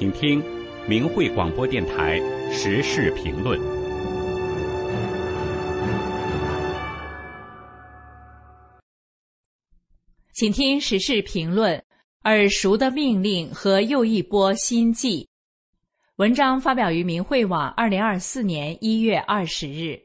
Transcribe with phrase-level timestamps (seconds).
[0.00, 0.42] 请听
[0.88, 2.18] 明慧广播电台
[2.50, 3.60] 时事评论。
[10.32, 11.84] 请听时事评论：
[12.24, 15.28] 耳熟的命令和又一波心计。
[16.16, 20.00] 文章发表于明慧网，二零二四年一月二十日。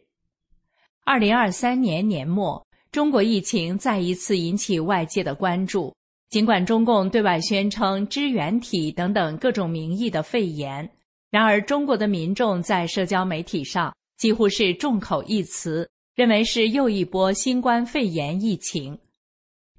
[1.06, 5.96] 二零二三年年末，中国疫情再一次引起外界的关注。
[6.30, 10.90] 尽管中共对外宣称支原体等等各种名义的肺炎，
[11.32, 18.98] 然而中国的民众在社交媒体上几乎是众口一词，认为是又一波新冠肺炎疫情。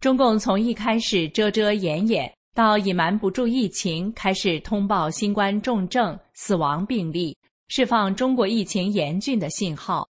[0.01, 7.37] 中共从一开始遮遮掩掩，到隐瞒不住疫情，开始通报新冠重症、死亡病例，
[7.69, 10.09] 释放中国疫情严峻的信号。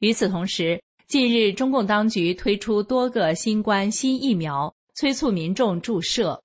[0.00, 4.72] 与此同时，近日中共当局推出多个新冠新疫苗。
[4.94, 6.42] 催促民众注射，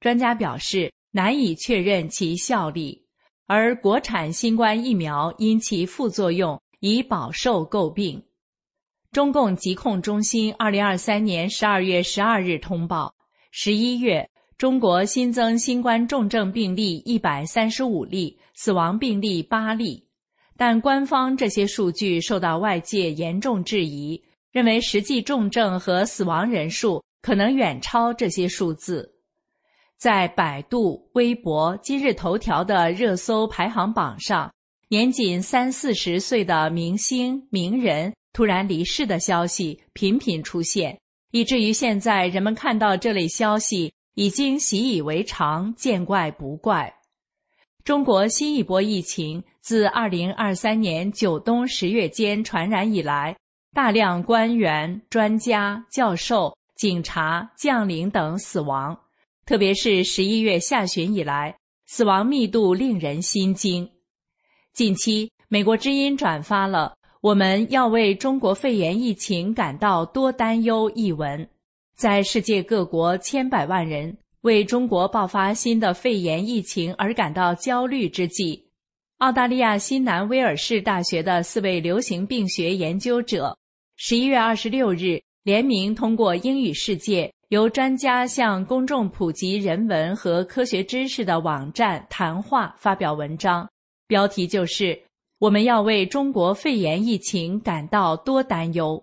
[0.00, 3.02] 专家表示难以确认其效力，
[3.46, 8.22] 而国产新冠疫苗因其副作用已饱受诟病。
[9.12, 13.14] 中共疾控中心二零二三年十二月十二日通报，
[13.50, 20.06] 十一月中国新增新冠重症病例一百三十五例，死亡病例八例，
[20.54, 27.02] 但官方这些数据受到外界严重质疑，认为实际重症和死亡人数。
[27.22, 29.14] 可能远超这些数字，
[29.96, 34.52] 在百度、微博、今日头条的热搜排行榜上，
[34.88, 40.96] 年仅三四十岁的明星名人突然离世的消息频频出现，
[41.32, 46.94] 以至于现在人们看到这类消息已经习以为常，见怪不怪。
[47.82, 53.36] 中国新一波疫情自二零二三年九冬十月间传染以来，
[53.72, 56.56] 大量官员、专家、教授。
[56.76, 58.98] 警察、将领等死亡，
[59.46, 63.90] 特别是十一月下旬以来，死亡密度令人心惊。
[64.74, 71.48] 近期，美国之音转发了“我们要为中国肺炎疫情感到多担忧”一文。
[71.96, 78.68] 在世界各国千百万人为中国爆发新的肺炎疫情而感到焦虑之际，
[79.16, 83.56] 澳大利亚新南威尔士大学的四位流行病学研究者，
[83.96, 85.22] 十一月二十六日。
[85.46, 93.70] 联名通过英语世界由专家向公众普及人文和科学知识的网站谈话发表文章，
[94.08, 95.00] 标题就是
[95.38, 99.00] “我们要为中国肺炎疫情感到多担忧”。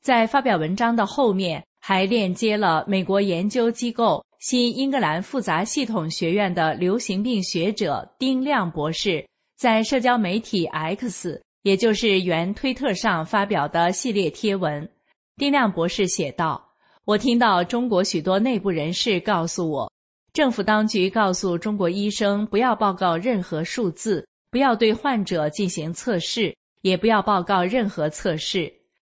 [0.00, 9.22] 在发表文章的后面，还链接了美国研究机构新英格兰复杂系统学院的流行病学者丁亮博士
[9.58, 14.90] 在社交媒体 X，也就是原推特上发表的系列贴文。
[15.40, 16.62] 丁亮博士写道
[17.06, 19.90] ：“我听到中国许多内部人士告诉我，
[20.34, 28.70] 政府当局告诉中国医生不要报告任何数字，不要对患者进行测试，也不要报告任何测试。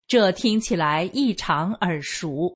[0.09, 2.53] 这听起来异常耳熟。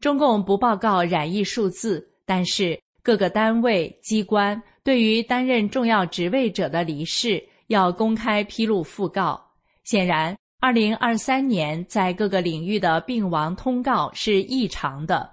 [0.00, 9.40] 中共不报告染疫数字，但是各个单位机关对于担任重要职位者的离世要公开披露讣告。
[9.84, 15.30] 显然。”二零二三年在各个领域的病亡通告是异常的。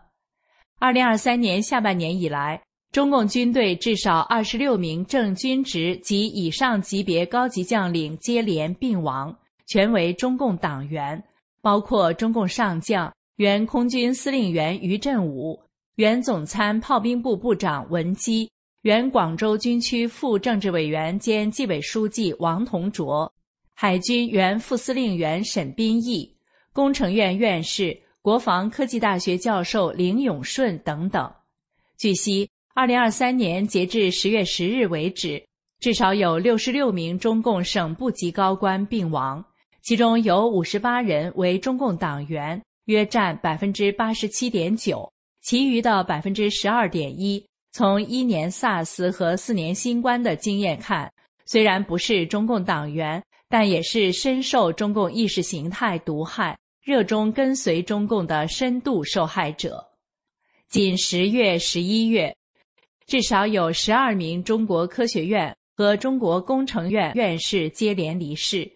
[0.78, 11.22] 二零二三年下半年以来，中共军队至少二十六名正军职及以上级别高级将领接连病亡，全为中共党员，
[11.60, 15.60] 包括中共上将、原空军司令员于振武、
[15.96, 18.48] 原总参炮兵部部长文基、
[18.84, 23.34] 原广州军区副政治委员兼纪委书记王同卓。
[23.78, 26.34] 海军原副司令员沈斌义、
[26.72, 31.30] 工程院院士、国防科技大学教授林永顺等等。
[31.98, 35.46] 据悉，二零二三年截至十月十日为止，
[35.82, 39.46] 至少有六十六名中共省部级高官病亡，
[39.84, 45.12] 其中有五十八人为中共党员，约占百分之八十七点九，
[45.42, 47.46] 其余的百分之十二点一。
[47.74, 51.12] 从一年 SARS 和四年新冠的经验看，
[51.46, 53.22] 虽然不是中共党员。
[53.58, 59.82] 但也是深受中共意识形态毒害、热衷跟随中共的深度受害者。
[60.68, 62.36] 仅十月、十一月，
[63.08, 68.70] 至少有十二名中国科学院和中国工程院院士接连离世，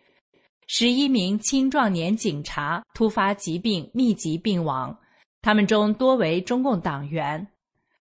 [0.68, 4.98] 十一名青壮年警察突发疾病密集病亡，
[5.42, 7.46] 他们中多为中共党员。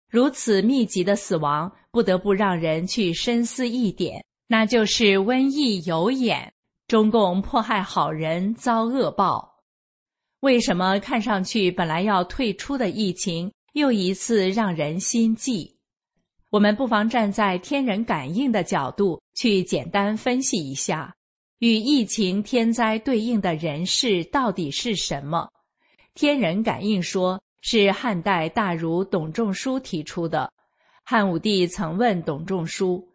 [0.09, 4.25] 如此密集的死亡，不得不让人去深思一点。
[4.47, 6.53] 那就是瘟疫有眼，
[6.87, 9.55] 中共迫害好人遭恶报。
[10.41, 15.75] 为什么看上去本来要退出的疫情，又一次让人心悸？
[16.51, 21.15] 我们不妨站在天人感应的角度去简单分析一下，
[21.57, 25.49] 与疫情天灾对应的人事到底是什么？
[26.13, 30.53] 天人感应说是汉代大儒董仲舒提出的。
[31.03, 33.09] 汉武帝曾问董仲舒：“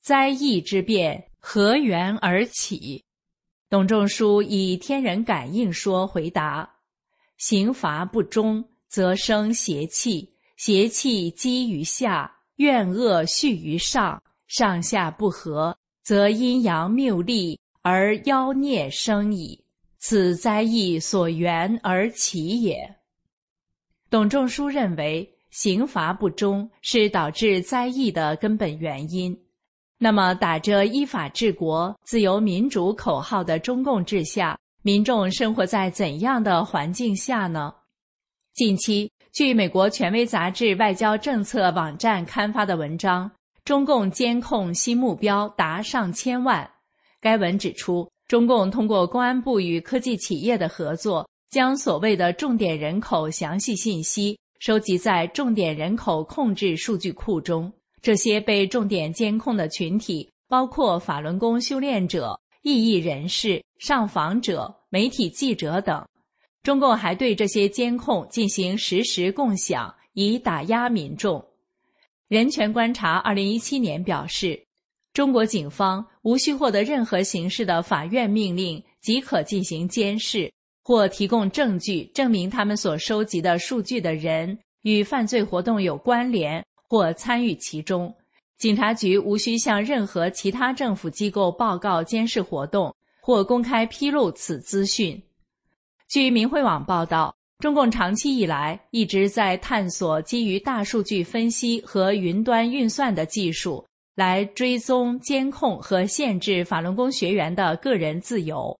[0.00, 3.04] 灾异之变何源而起？”
[3.70, 6.68] 董仲舒以天人感应说回答
[7.38, 10.28] ：“刑罚不忠，则生邪气；
[10.58, 19.64] 邪气积于下。”怨恶蓄于上，上下不和，则阴阳谬利而妖孽生矣。
[19.96, 22.96] 此灾异所源而起也。
[24.10, 29.34] 董仲舒认为，刑罚不忠是导致灾异的根本原因。
[30.02, 37.70] 那么，打着依法治国、自由民主口号的中共治下，民众生活在怎样的环境下呢？
[38.54, 39.12] 近期。
[39.32, 43.30] 据美国权威杂志《外交政策》网站刊发的文章，
[43.62, 46.68] 中共监控新目标达上千万。
[47.20, 57.70] 该文指出，中共通过公安部与科技企业的合作，将所谓的重点人口详细信息收集在重点人口控制数据库中。
[58.02, 66.04] 这些被重点监控的群体包括法轮功修炼者、异议人士、上访者、媒体记者等。
[66.62, 71.42] 中共还对这些监控进行实时共享，以打压民众。
[72.28, 74.62] 人权观察二零一七年表示，
[75.12, 80.52] 中国警方无需获得任何形式的法院命令即可进行监视，
[80.82, 88.12] 或提供证据证明他们所收集的数据的人与犯罪活动有关联或参与其中。
[88.58, 95.22] 警察局无需向任何其他政府机构报告监视活动或公开披露此资讯。
[96.08, 108.76] 据明慧网报道，中共长期以来一直在探索基于大数据分析和云端运算的技术，来追踪、监控和限制法轮功学员的个人自由。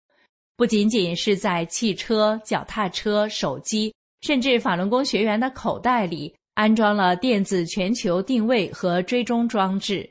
[0.56, 10.06] 不仅仅是在汽车、脚踏车、手机，甚至法轮功学员的口袋里安装了电子全球定位和追踪装置。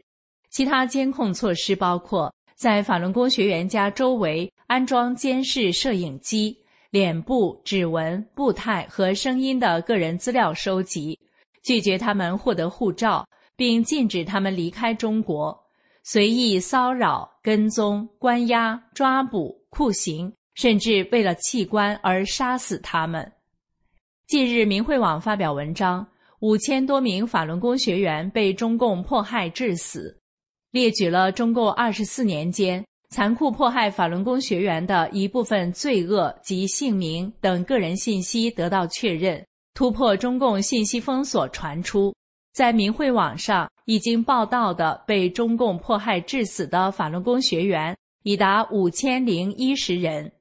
[0.49, 6.57] 其他监控措施包括在法轮功学员家周围安装监视摄影机。
[6.89, 11.19] 脸部、指纹、步态和声音的个人资料收集，
[11.61, 13.23] 拒绝他们获得护照，
[13.55, 15.55] 并禁止他们离开中国；
[16.03, 23.31] 随意骚扰、跟踪、关押、抓捕、酷刑，甚至为了器官而杀死他们。
[24.25, 26.07] 近日，明慧网发表文章，
[26.41, 30.17] 五千多名法轮功学员被中共迫害致死，
[30.71, 32.83] 列举了中共二十四年间。
[33.09, 39.43] 残酷迫害法轮功学员的一部分罪恶及姓名等个人信息得到确认，
[39.73, 42.15] 突破中共信息封锁传出，
[42.53, 50.31] 在明慧网上已经报道的被中共迫害致死的法轮功学员已达五千零一十人。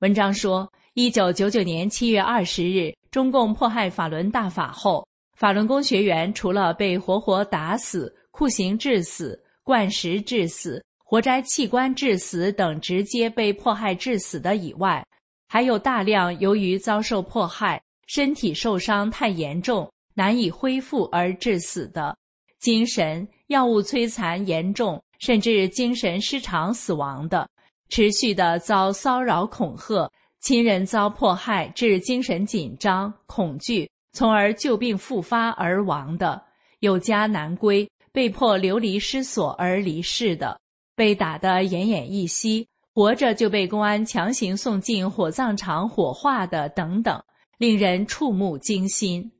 [0.00, 5.06] 文章说，一九九九年七月二十日，中共迫害法轮大法后，
[5.36, 10.84] 法轮功学员除了被活活打死、酷刑致死、灌食致死。
[11.10, 15.02] 活摘器官致死等直接被迫害致死的以外，
[15.48, 22.14] 还有大量由于遭受迫害、身体受伤太严重、难以恢复而致死的，
[22.60, 27.48] 精神药物摧残严重甚至精神失常死亡的，
[27.88, 36.40] 持续的遭骚扰恐吓，亲人遭迫害致精神紧张恐惧，从而旧病复发而亡的，
[36.80, 40.58] 有家难归，被迫流离失所而离世的。
[40.94, 47.22] 被打得奄奄一息，活着就被公安强行送进火葬场火化的等等，
[47.58, 49.30] 令人触目惊心。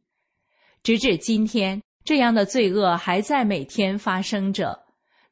[0.84, 4.78] 直至今天，这样的罪恶还在每天发生着。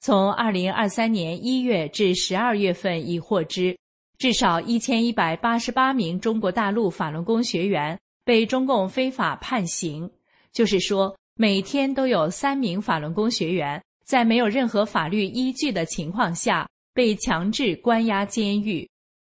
[0.00, 3.78] 从二零二三年一月至十二月份已获知，
[4.18, 10.10] 至少一千一百八十八名中国大陆法轮功学员被中共非法判刑，
[10.52, 13.82] 就是说，每天都有三名法轮功学员。
[14.06, 18.88] 在没有任何法律依据的情况下被强制关押监狱，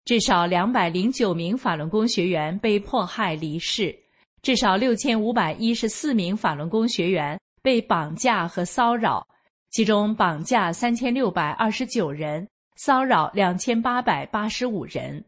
[0.06, 3.94] 至少两百零九名法轮功学员被迫害离世，
[4.40, 9.26] 至少六千五百一十四名法轮功学员被绑架和骚扰，
[9.70, 12.48] 其中绑架三千六百二十九人，
[12.84, 15.24] 骚扰两千八百八十五人。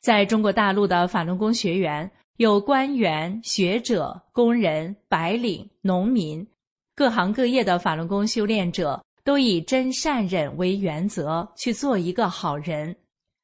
[0.00, 6.46] 在中国大陆的法轮功学员有官员、学者、工人、白领、农民。
[6.94, 12.94] 各行各业的法轮功修炼者都以真善忍为原则去做一个好人。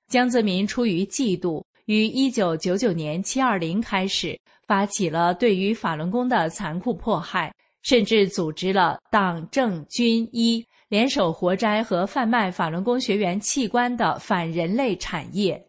[0.07, 7.53] 江泽民出于嫉妒，于一九九九年七二零开始发起了对于法轮功的残酷迫害，
[7.83, 15.61] 甚至组织了党政军医联手活摘和贩卖法轮功学员器官的反人类产业。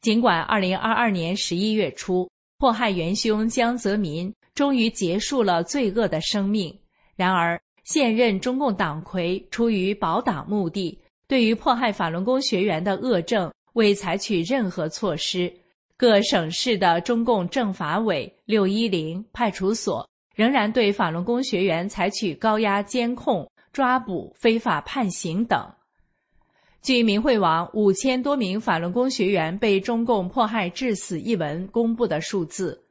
[0.00, 6.76] 尽管2022年11月初，迫害元凶江泽民终于结束了罪恶的生命，
[7.14, 15.52] 然而现任中共党魁出于保党目的，对于迫害法轮功学员的恶政未采取任何措施。
[15.96, 25.72] 各省市的中共政法委、六一零派出所仍然对法轮功学员采取高压监控、抓捕、非法判刑等。
[26.82, 32.84] 据明慧网五千多名法轮功学员被中共迫害致死一文公布的数字，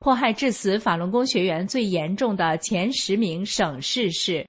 [0.00, 4.46] 迫害致死法轮功学员最严重的前十名省市是：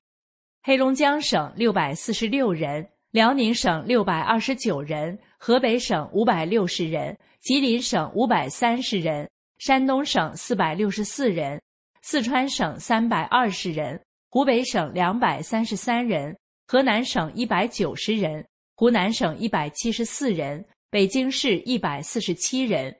[0.63, 9.29] 黑龙江省六百四十六人，辽宁省六百二十九人，河北省五百六十人，吉林省五百三十人，
[9.59, 11.61] 山东省四百六十四人，
[12.01, 18.45] 四川省三百二十人，湖北省两百三十三人，河南省一百九十人。
[18.75, 22.95] 湖南省一百七十四人，北京市一百四十七人。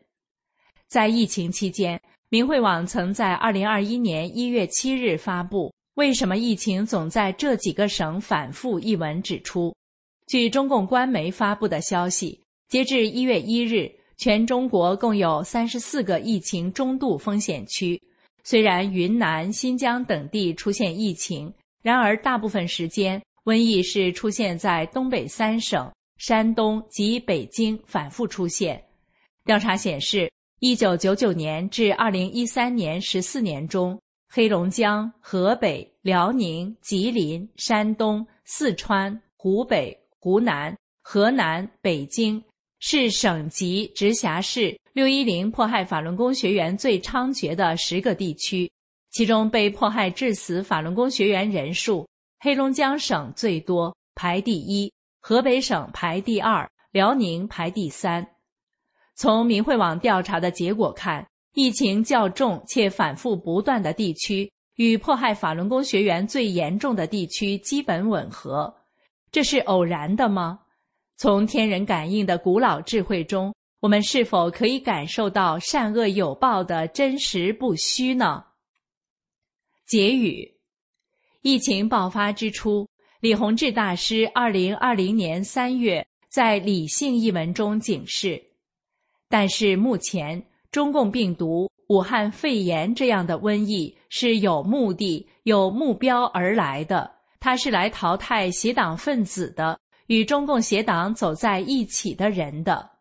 [0.88, 9.75] 在疫情期间，明慧网曾在二零二一年一月七日发布“为什么疫情总在这几个省反复”一文，指出，
[10.27, 18.01] 据中共官媒发布的消息，截至一月一日，全中国共有三十四个疫情中度风险区。
[18.50, 23.22] 虽然云南、新疆等地出现疫情，然而大部分时间。
[23.44, 28.82] 瘟疫是出现在东北三省、山东及北京反复出现。
[29.44, 42.42] 调查显示，一九九九年至二零一三年十四年中，黑龙江、河北、辽宁、吉林、山东、四川、湖北、湖南、河南、北京
[42.80, 48.68] 是省级直辖市六一零迫害法轮功学员最猖獗的十个地区，
[49.12, 52.10] 其中被迫害致死法轮功学员人数。
[52.39, 54.89] 黑龙江省最多，排第一；
[55.22, 58.27] 河北省排第二，辽宁排第三。
[59.13, 61.24] 从明慧网调查的结果看，
[61.54, 68.74] 疫情较重且反复不断的地区与迫害法轮功学员最严重的地区基本吻合。
[69.32, 70.62] 这是偶然的吗？
[71.18, 78.43] 从天人感应的古老智慧中，我们是否可以感受到善恶有报的真实不虚呢？
[79.86, 80.57] 结语。
[81.43, 88.41] 疫情爆发之初，李洪志大师二零二零年三月在《理性》一文中警示：
[89.29, 102.97] 但是目前中共病毒、武汉肺炎这样的瘟疫是有目的、有目标而来的，它是来淘汰邪党分子的，与中共邪党走在一起的人的。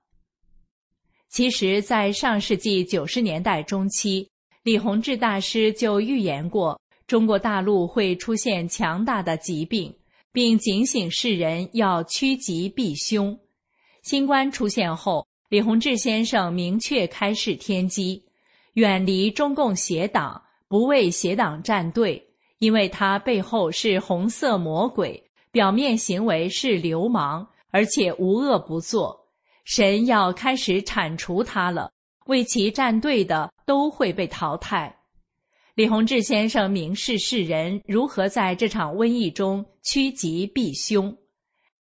[1.37, 4.27] 其实，在上世纪九十年代中期，
[4.63, 6.81] 李洪志大师就预言过。
[7.07, 9.95] 中国大陆会出现强大的疾病，
[10.33, 13.39] 并警醒世人要趋吉避凶。
[14.03, 18.25] 新冠出现后，李洪志先生明确开示天机：
[18.73, 22.27] 远离中共邪党，不为邪党站队，
[22.61, 29.26] 因为他背后是红色魔鬼，表面行为是流氓，而且无恶不作。
[29.67, 31.91] 神要开始铲除他了，
[32.27, 34.97] 为其站队的都会被淘汰。
[35.75, 41.15] 李洪志先生明示世人如何在这场瘟疫中趋吉避凶，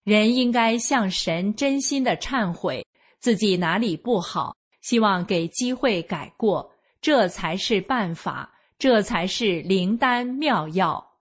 [0.04, 2.84] 人应该向神真心的忏悔
[3.20, 11.14] 自己哪里不好，希望给机会改过，这才是办法，这才是灵丹妙药。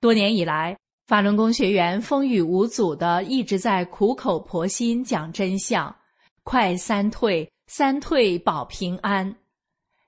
[0.00, 0.76] 多年以来，
[1.12, 5.94] 法轮功学员风雨无阻的一直在苦口婆心讲真相，
[6.42, 9.36] 快三退，三退保平安。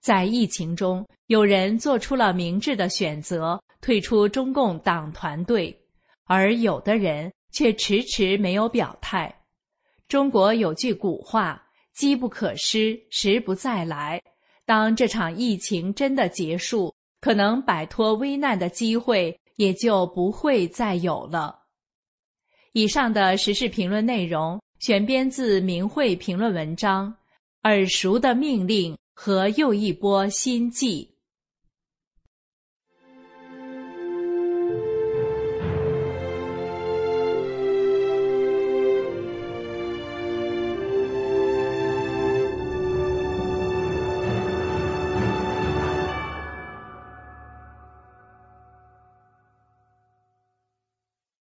[0.01, 5.79] 在疫情中，有人做出了明智的选择，退出中共党团队，
[6.25, 9.31] 而有的人却迟迟没有表态。
[10.09, 11.63] 中国有句古话
[11.95, 14.19] ：“机不可失，时不再来。”
[14.65, 21.61] 当这场疫情真的结束，可能摆脱危难的机会也就不会再有了。
[22.73, 27.11] 以上的时事评论内容选编自明慧评论文章
[27.63, 28.95] 《耳熟的命令》。
[29.15, 31.14] 和又一波心计。